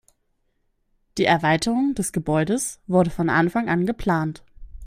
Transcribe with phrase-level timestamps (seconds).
[1.19, 4.43] Die Erweiterung des Gebäudes wurde von Anfang an geplant.